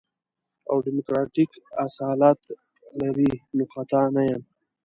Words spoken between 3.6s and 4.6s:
خطا نه يم.